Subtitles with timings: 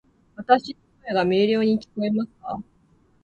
[0.35, 0.75] わたし
[1.05, 1.31] （の声）が明
[1.61, 2.59] 瞭に聞こえますか？